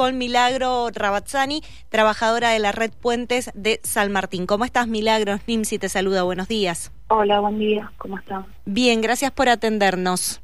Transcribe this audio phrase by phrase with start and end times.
[0.00, 4.46] con Milagro Rabazzani, trabajadora de la red Puentes de San Martín.
[4.46, 5.36] ¿Cómo estás, Milagro?
[5.46, 6.90] Nimsi te saluda, buenos días.
[7.08, 8.46] Hola, buen día, ¿cómo estás?
[8.64, 10.40] Bien, gracias por atendernos.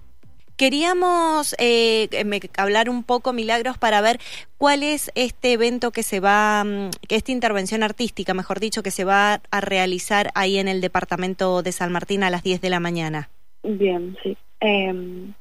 [0.59, 2.11] Queríamos eh,
[2.59, 4.19] hablar un poco, Milagros, para ver
[4.59, 9.05] cuál es este evento que se va, mm, esta intervención artística, mejor dicho, que se
[9.05, 12.81] va a realizar ahí en el departamento de San Martín a las 10 de la
[12.81, 13.31] mañana.
[13.63, 14.37] Bien, sí.
[14.61, 15.33] Eh,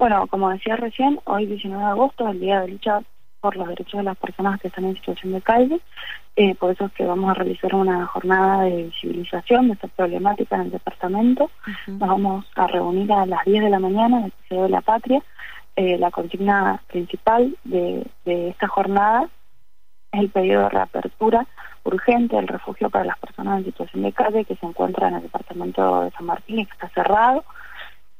[0.00, 3.02] bueno, como decía recién, hoy 19 de agosto es el Día de Lucha
[3.42, 5.80] por los Derechos de las Personas que están en situación de calle.
[6.36, 10.56] Eh, por eso es que vamos a realizar una jornada de visibilización de esta problemática
[10.56, 11.50] en el departamento.
[11.88, 14.80] Nos vamos a reunir a las 10 de la mañana en el Museo de la
[14.80, 15.22] Patria.
[15.74, 19.28] Eh, la consigna principal de, de esta jornada
[20.12, 21.46] es el pedido de reapertura
[21.84, 25.22] urgente del refugio para las personas en situación de calle que se encuentra en el
[25.22, 27.44] departamento de San Martín y que está cerrado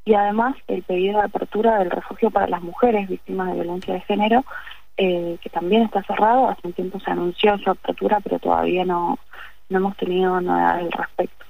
[0.05, 4.01] y además el pedido de apertura del refugio para las mujeres víctimas de violencia de
[4.01, 4.45] género,
[4.97, 9.19] eh, que también está cerrado, hace un tiempo se anunció su apertura, pero todavía no,
[9.69, 11.45] no hemos tenido novedades al respecto.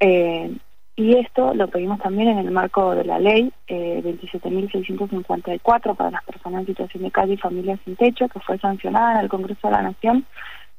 [0.00, 0.54] Eh,
[0.96, 6.24] y esto lo pedimos también en el marco de la ley eh, 27.654 para las
[6.24, 9.68] personas en situación de calle y familias sin techo, que fue sancionada en el Congreso
[9.68, 10.26] de la Nación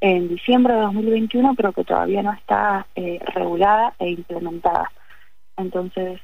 [0.01, 4.91] en diciembre de 2021, pero que todavía no está eh, regulada e implementada.
[5.57, 6.19] Entonces,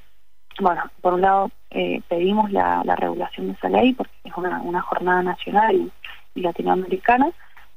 [0.60, 5.22] bueno, por un lado eh, pedimos la, regulación de esa ley porque es una, jornada
[5.24, 5.92] nacional
[6.34, 7.32] y, latinoamericana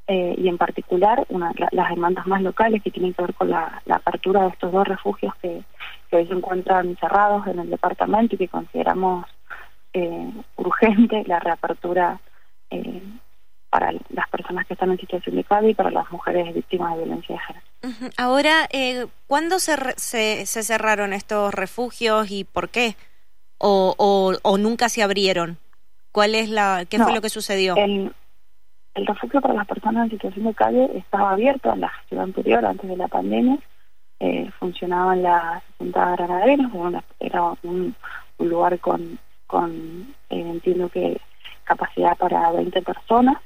[0.07, 1.27] eh, y en particular
[1.71, 5.35] las demandas más locales que tienen que ver con la, apertura de estos dos refugios
[5.37, 5.63] que,
[6.11, 9.27] hoy se encuentran cerrados en el departamento y que consideramos
[9.93, 12.21] eh, urgente la reapertura
[13.71, 17.05] para las personas que están en situación de calle y para las mujeres víctimas de
[17.05, 17.68] violencia de género.
[18.17, 22.97] Ahora, eh, ¿cuándo se, se, cerraron estos refugios y por qué?
[23.59, 23.95] ¿O,
[24.43, 25.59] o, nunca se abrieron?
[26.13, 27.77] ¿Cuál es la, ¿Qué fue lo que sucedió?
[27.77, 28.13] El,
[28.95, 32.65] el refugio para las personas en situación de calle estaba abierto en la gestión anterior,
[32.65, 33.59] antes de la pandemia.
[34.21, 36.67] Eh, funcionaba en la 60 granaderos,
[37.21, 37.95] era un,
[38.39, 41.21] un, lugar con, con eh, entiendo que
[41.63, 43.37] capacidad para 20 personas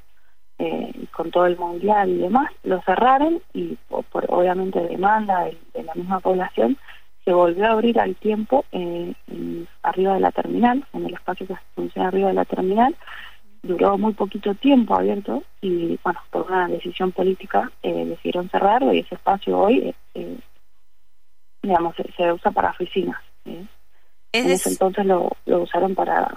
[0.59, 5.93] eh, con todo el mundial y demás, lo cerraron y por, obviamente demanda de, la
[5.95, 6.77] misma población
[7.25, 9.13] se volvió a abrir al tiempo eh,
[9.81, 12.95] arriba de la terminal, en el espacio que funciona arriba de la terminal,
[13.61, 18.99] duró muy poquito tiempo abierto y bueno, por una decisión política eh, decidieron cerrarlo y
[18.99, 20.37] ese espacio hoy, eh,
[21.61, 23.19] digamos, se, usa para oficinas.
[23.45, 23.69] en
[24.33, 26.29] ese entonces lo, lo usaron para,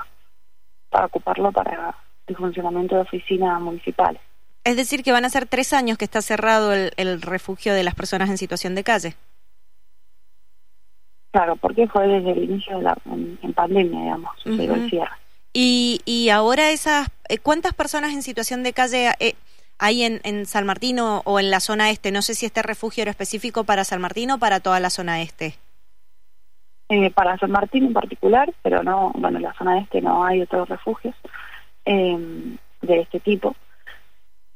[0.89, 1.97] para ocuparlo para
[2.27, 4.21] el funcionamiento de oficinas municipales.
[4.65, 7.95] Es decir, que van a ser tres años que está cerrado el, refugio de las
[7.95, 9.15] personas en situación de calle.
[11.31, 15.11] Claro, porque fue desde el inicio de la en, pandemia, digamos, el cierre.
[15.53, 19.35] Y, y ahora esas, eh, ¿cuántas personas en situación de calle eh,
[19.79, 22.11] hay en, en San Martín o, en la zona este?
[22.11, 25.23] No sé si este refugio era específico para San Martín o para toda la zona
[25.23, 25.55] este.
[26.89, 30.43] Eh, para San Martín en particular, pero no, bueno, en la zona este no hay
[30.43, 31.15] otros refugios
[31.87, 33.57] eh, de este tipo.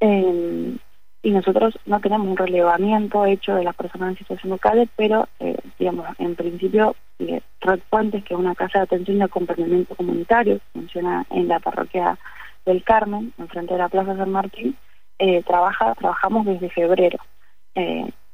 [0.00, 0.76] Eh,
[1.22, 5.28] y nosotros no tenemos un relevamiento hecho de las personas en situación de calle, pero,
[5.38, 9.94] eh, digamos, en principio, eh, Red Puentes, que es una casa de atención y acompañamiento
[9.94, 12.18] comunitario, funciona en la parroquia
[12.64, 14.76] del Carmen, enfrente de la Plaza San Martín,
[15.18, 17.18] eh, trabaja, trabajamos desde febrero,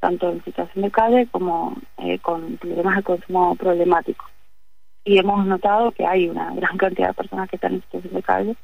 [0.01, 1.77] tanto en situación de calle como
[2.23, 4.25] con problemas de consumo problemático.
[5.07, 8.23] Y hemos notado que hay una gran cantidad de personas que están en situación de
[8.23, 8.57] calle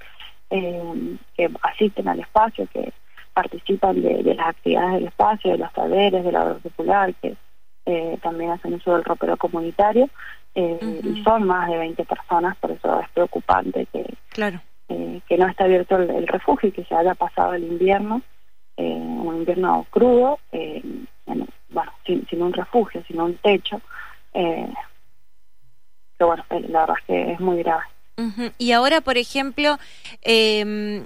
[0.50, 2.92] eh, que asisten al espacio, que
[3.32, 7.36] participan de, las actividades del espacio, de los talleres, de la obra popular, que
[7.86, 10.10] eh, también hacen uso del ropero comunitario,
[10.56, 14.60] eh, y son más de 20 personas, por eso es preocupante que, claro.
[14.88, 18.20] que no esté abierto el, refugio y que se haya pasado el invierno,
[18.76, 20.40] un invierno crudo,
[21.70, 23.80] bueno, sin, sin, un refugio, sin un techo,
[26.18, 27.84] que bueno, la verdad es que es muy grave.
[28.58, 29.78] Y ahora, por ejemplo,
[30.22, 31.04] eh,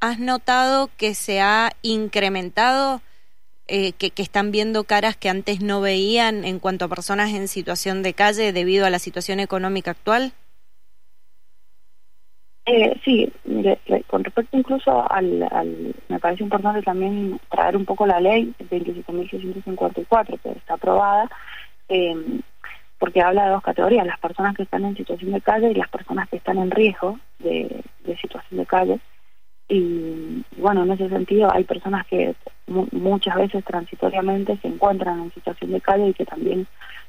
[0.00, 3.00] ¿has notado que se ha incrementado,
[3.68, 8.02] eh, que, están viendo caras que antes no veían en cuanto a personas en situación
[8.02, 10.32] de calle debido a la situación económica actual?
[12.68, 13.32] Eh, sí,
[14.08, 20.50] con respecto incluso al, me parece importante también traer un poco la ley 27.654 que
[20.50, 21.30] está aprobada,
[21.88, 22.16] eh,
[22.98, 25.88] porque habla de dos categorías, las personas que están en situación de calle y las
[25.88, 27.84] personas que están en riesgo de,
[28.20, 29.00] situación de calle.
[29.68, 32.34] Y bueno, en ese sentido hay personas que
[32.66, 36.66] muchas veces transitoriamente se encuentran en situación de calle y que también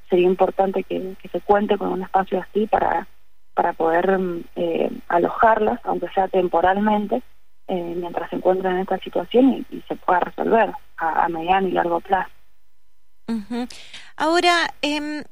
[0.10, 3.08] sería importante que, se cuente con un espacio así para,
[3.54, 4.20] para poder
[4.56, 7.22] eh, alojarlas, aunque sea temporalmente,
[7.68, 12.00] eh, mientras se encuentran en esta situación y, se pueda resolver a, mediano y largo
[12.00, 12.30] plazo.
[14.16, 15.24] Ahora, em,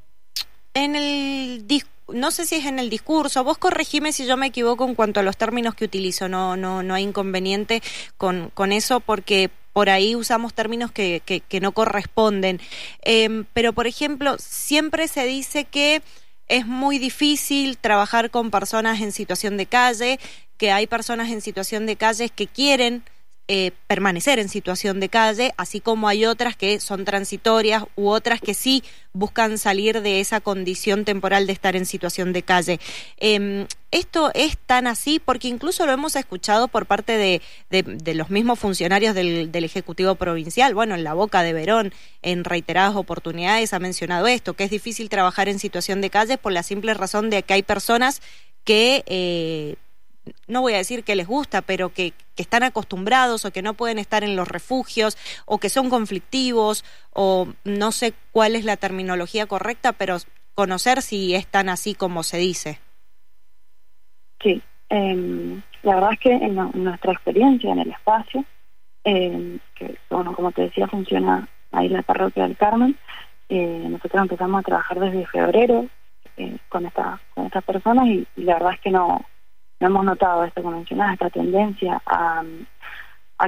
[0.75, 1.65] en el
[2.13, 5.19] no sé si es en el discurso, vos corregime si yo me equivoco en cuanto
[5.19, 7.81] a los términos que utilizo, no, no, no hay inconveniente
[8.17, 12.61] con, con eso porque por ahí usamos términos que, que, no corresponden.
[13.01, 16.01] Em, pero, por ejemplo, siempre se dice que
[16.47, 20.19] es muy difícil trabajar con personas en situación de calle,
[20.57, 23.03] que hay personas en situación de calle que quieren
[23.47, 28.41] eh, permanecer en situación de calle, así como hay otras que son transitorias u otras
[28.41, 28.83] que sí
[29.13, 32.79] buscan salir de esa condición temporal de estar en situación de calle.
[33.17, 38.31] Em, esto es tan así porque incluso lo hemos escuchado por parte de, de, los
[38.31, 40.73] mismos funcionarios del, del, Ejecutivo Provincial.
[40.73, 41.93] Bueno, en la boca de Verón,
[42.23, 46.51] en reiteradas oportunidades, ha mencionado esto, que es difícil trabajar en situación de calle por
[46.51, 48.23] la simple razón de que hay personas
[48.63, 49.75] que eh,
[50.47, 53.97] no voy a decir que les gusta, pero que, están acostumbrados o que no pueden
[53.97, 56.83] estar en los refugios o que son conflictivos
[57.13, 60.17] o no sé cuál es la terminología correcta, pero
[60.53, 62.79] conocer si es tan así como se dice.
[64.43, 68.43] Sí, em, la verdad es que en, nuestra experiencia en el espacio,
[69.05, 72.97] em, que bueno, como te decía, funciona ahí la parroquia del Carmen,
[73.47, 75.85] eh, nosotros empezamos a trabajar desde febrero
[76.35, 79.23] eh, con, esta, con estas personas y la verdad es que no
[79.85, 82.43] hemos notado esto que mencionas, esta tendencia a,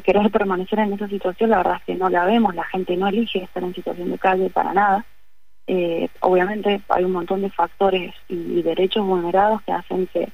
[0.04, 3.08] querer permanecer en esa situación, la verdad es que no la vemos, la gente no
[3.08, 5.06] elige estar en situación de calle para nada.
[5.66, 10.30] Eh, obviamente hay un montón de factores y, derechos vulnerados que hacen que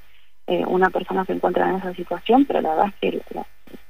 [0.48, 3.22] eh, una persona se encuentre en esa situación, pero la verdad es que,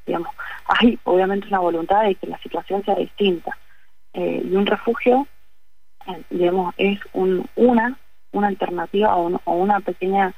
[0.06, 0.30] digamos,
[0.68, 3.58] hay obviamente una voluntad de que la situación sea distinta.
[4.14, 5.28] Eh, y un refugio,
[6.30, 7.98] digamos, es un, una,
[8.32, 10.34] una alternativa o una pequeña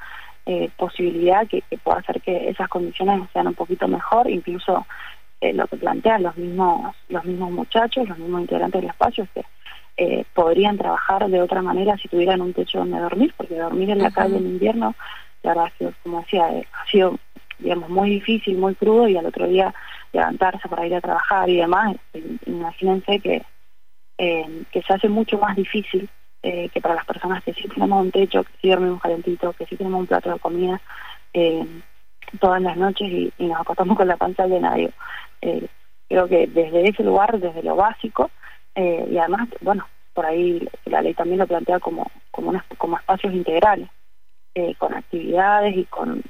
[0.47, 4.85] eh, posibilidad que, pueda hacer que esas condiciones sean un poquito mejor, incluso
[5.41, 9.29] eh, lo que plantean los mismos, los mismos muchachos, los mismos integrantes del espacio, es
[9.31, 9.45] que
[9.97, 14.03] eh, podrían trabajar de otra manera si tuvieran un techo donde dormir, porque dormir en
[14.03, 14.93] la calle en invierno,
[15.41, 17.17] la verdad que, como decía, ha sido
[17.57, 19.73] digamos muy difícil, muy crudo y al otro día
[20.13, 21.95] levantarse para ir a trabajar y demás,
[22.45, 23.41] imagínense que,
[24.17, 26.07] que se hace mucho más difícil
[26.47, 29.65] eh, que para las personas que sí tenemos un techo, que sí dormimos calentito, que
[29.65, 30.79] sí tenemos un plato de comida
[31.33, 31.65] eh,
[32.39, 34.75] todas las noches y, nos acostamos con la panza llena.
[34.75, 34.91] Digo,
[35.41, 35.65] eh,
[36.07, 38.29] creo que desde ese lugar, desde lo básico,
[38.75, 42.53] y además, bueno, por ahí la ley también lo plantea como, como,
[42.99, 43.89] espacios integrales,
[44.77, 46.21] con actividades y con,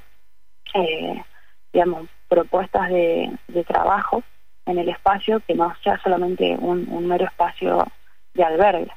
[1.74, 4.22] digamos, propuestas de, trabajo
[4.64, 7.86] en el espacio que no sea solamente un mero espacio
[8.32, 8.92] de albergue.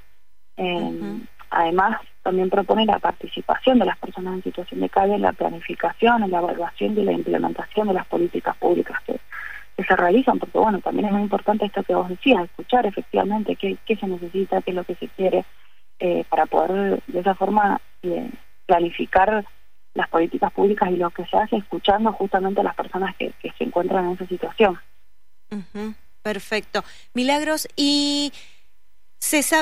[0.59, 1.19] Eh,
[1.51, 6.23] Además, también propone la participación de las personas en situación de calle en la planificación,
[6.23, 9.19] en la evaluación y la implementación de las políticas públicas que,
[9.88, 13.77] se realizan, porque bueno, también es muy importante esto que vos decías, escuchar efectivamente qué,
[13.85, 15.45] qué se necesita, qué es lo que se quiere,
[16.00, 18.29] eh, para poder de esa forma eh,
[18.65, 19.45] planificar
[19.94, 23.53] las políticas públicas y lo que se hace escuchando justamente a las personas que, que
[23.57, 24.77] se encuentran en esa situación.
[26.23, 26.83] Perfecto.
[27.13, 28.33] Milagros, y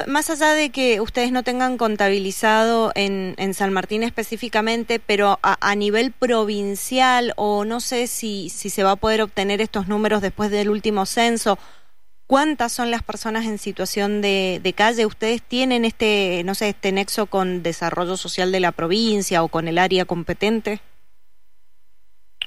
[0.08, 5.76] más allá de que ustedes no tengan contabilizado en, en San Martín específicamente, pero a,
[5.76, 10.52] nivel provincial o no sé si, si se va a poder obtener estos números después
[10.52, 11.58] del último censo,
[12.28, 15.06] ¿cuántas son las personas en situación de, calle?
[15.06, 19.68] ¿Ustedes tienen este, no sé, este nexo con desarrollo social de la provincia o con
[19.68, 20.80] el área competente?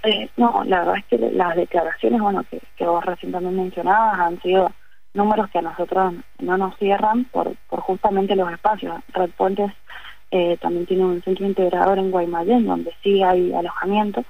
[0.05, 4.40] Eh, no, la verdad es que las declaraciones, bueno, que, que vos recientemente mencionabas han
[4.40, 4.71] sido
[5.14, 9.00] números que a nosotros no nos cierran por, por justamente los espacios.
[9.12, 9.73] Red Puentes
[10.31, 14.25] eh, también tiene un centro integrador en Guaymallén, donde sí hay alojamiento,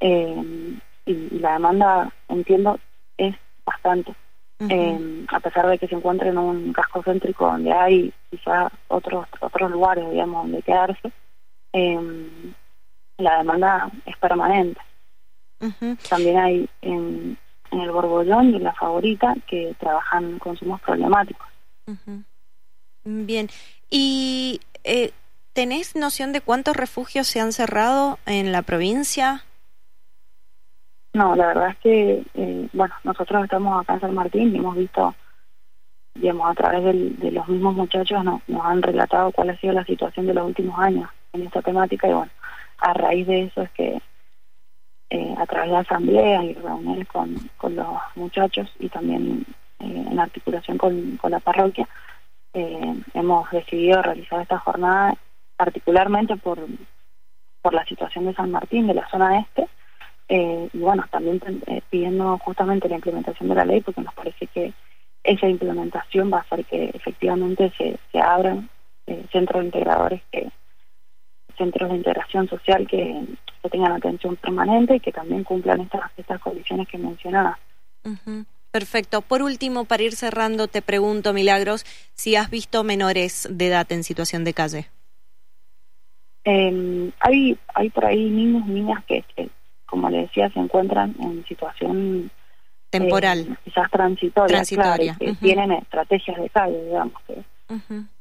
[0.00, 0.76] eh,
[1.06, 2.78] y, la demanda, entiendo,
[3.16, 4.14] es bastante.
[4.68, 9.26] Eh, a pesar de que se encuentre en un casco céntrico donde hay quizá otros
[9.40, 11.12] otros lugares, digamos, donde quedarse,
[13.18, 14.80] la demanda es permanente.
[16.08, 17.36] También hay en,
[17.74, 21.46] en el Borbollón y en la Favorita que trabajan consumos problemáticos.
[23.04, 23.48] Bien,
[23.90, 25.10] ¿y eh,
[25.52, 29.44] tenés noción de cuántos refugios se han cerrado en la provincia?
[31.12, 34.76] No, la verdad es que, eh, bueno, nosotros estamos acá en San Martín y hemos
[34.76, 35.14] visto,
[36.14, 40.26] digamos, a través de los mismos muchachos nos han relatado cuál ha sido la situación
[40.26, 42.32] de los últimos años en esta temática y bueno,
[42.78, 44.00] a raíz de eso es que
[45.14, 49.46] eh, a través de asambleas y reuniones con, con los muchachos y también
[49.78, 51.88] eh, en articulación con, con la parroquia,
[52.52, 55.14] eh, hemos decidido realizar esta jornada
[55.56, 56.58] particularmente por,
[57.62, 59.68] por la situación de San Martín, de la zona este,
[60.28, 61.40] y bueno, también
[61.90, 64.72] pidiendo justamente la implementación de la ley porque nos parece que
[65.22, 68.68] esa implementación va a hacer que efectivamente se, se abran
[69.30, 70.50] centros integradores que
[71.56, 73.22] centros de integración social que,
[73.68, 77.58] tengan atención permanente y que también cumplan estas estas condiciones que mencionaba.
[78.70, 79.22] Perfecto.
[79.22, 84.02] Por último, para ir cerrando, te pregunto, Milagros, si has visto menores de edad en
[84.02, 84.86] situación de calle.
[86.44, 89.24] Eh, hay, hay por ahí niños y niñas que,
[89.86, 92.30] como le decía, se encuentran en situación
[92.90, 97.44] temporal, eh, quizás transitoria, que tienen estrategias de calle, digamos que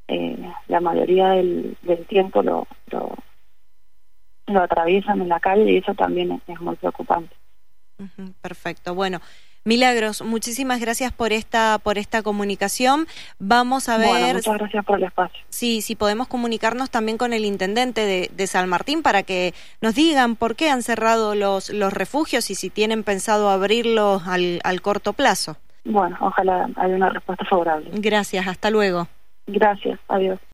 [0.08, 3.16] eh, la mayoría del, del tiempo lo, lo,
[4.48, 7.36] lo, atraviesan en la calle y eso también es, muy preocupante.
[8.42, 8.96] Perfecto.
[8.96, 9.20] Bueno,
[9.66, 13.08] Milagros, muchísimas gracias por esta por esta comunicación.
[13.40, 14.36] Vamos a ver.
[14.36, 15.40] muchas gracias por el espacio.
[15.48, 19.96] Sí, si podemos comunicarnos también con el intendente de, de, San Martín para que nos
[19.96, 24.82] digan por qué han cerrado los los refugios y si tienen pensado abrirlos al, al
[24.82, 25.56] corto plazo.
[25.86, 27.90] Bueno, ojalá haya una respuesta favorable.
[27.94, 29.08] Gracias, hasta luego.
[29.48, 30.40] Gracias, adiós.